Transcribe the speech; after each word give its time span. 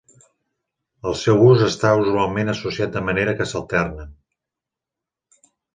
El 1.09 1.15
seu 1.23 1.43
ús 1.49 1.61
està 1.67 1.93
usualment 2.05 2.51
associat 2.55 2.97
de 2.99 3.07
manera 3.11 3.39
que 3.43 3.51
s'alternen. 3.53 4.21